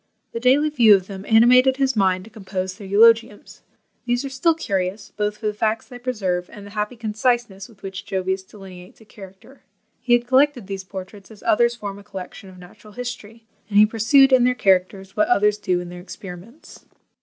The 0.31 0.39
daily 0.39 0.71
view 0.71 0.95
of 0.95 1.05
them 1.05 1.27
animated 1.27 1.77
his 1.77 1.95
mind 1.95 2.23
to 2.25 2.31
compose 2.31 2.73
their 2.73 2.87
eulogiums. 2.87 3.61
These 4.05 4.25
are 4.25 4.29
still 4.31 4.55
curious, 4.55 5.11
both 5.15 5.37
for 5.37 5.45
the 5.45 5.53
facts 5.53 5.85
they 5.87 5.99
preserve, 5.99 6.49
and 6.51 6.65
the 6.65 6.71
happy 6.71 6.95
conciseness 6.95 7.69
with 7.69 7.83
which 7.83 8.03
Jovius 8.07 8.41
delineates 8.41 8.99
a 8.99 9.05
character. 9.05 9.61
He 9.99 10.13
had 10.13 10.25
collected 10.25 10.65
these 10.65 10.83
portraits 10.83 11.29
as 11.29 11.43
others 11.43 11.75
form 11.75 11.99
a 11.99 12.03
collection 12.03 12.49
of 12.49 12.57
natural 12.57 12.93
history; 12.93 13.45
and 13.69 13.77
he 13.77 13.85
pursued 13.85 14.33
in 14.33 14.43
their 14.43 14.55
characters 14.55 15.15
what 15.15 15.27
others 15.27 15.59
do 15.59 15.79
in 15.79 15.89
their 15.89 16.01
experiments. 16.01 16.83